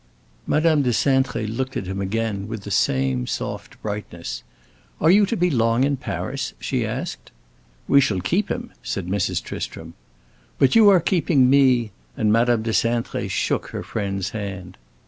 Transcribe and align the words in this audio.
Madame 0.47 0.81
de 0.81 0.89
Cintré 0.89 1.45
looked 1.47 1.77
at 1.77 1.85
him 1.85 2.01
again, 2.01 2.47
with 2.47 2.63
the 2.63 2.71
same 2.71 3.27
soft 3.27 3.79
brightness. 3.83 4.41
"Are 4.99 5.11
you 5.11 5.27
to 5.27 5.37
be 5.37 5.51
long 5.51 5.83
in 5.83 5.95
Paris?" 5.95 6.55
she 6.59 6.83
asked. 6.87 7.29
"We 7.87 8.01
shall 8.01 8.19
keep 8.19 8.49
him," 8.49 8.71
said 8.81 9.05
Mrs. 9.05 9.43
Tristram. 9.43 9.93
"But 10.57 10.75
you 10.75 10.89
are 10.89 10.99
keeping 10.99 11.47
me!" 11.51 11.91
and 12.17 12.33
Madame 12.33 12.63
de 12.63 12.71
Cintré 12.71 13.29
shook 13.29 13.67
her 13.67 13.83
friend's 13.83 14.31
hand. 14.31 14.75